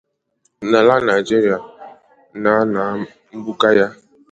n'ala 0.69 0.95
Nigeria 1.07 1.57
nà 2.41 2.51
ná 2.73 2.83
mpụga 3.37 3.69
ya. 3.77 3.87